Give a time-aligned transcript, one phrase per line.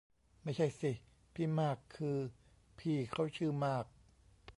[0.43, 0.91] ไม่ใช่สิ
[1.33, 2.17] พี่มาก คือ
[2.79, 3.85] พี่เค้าชื่อมาก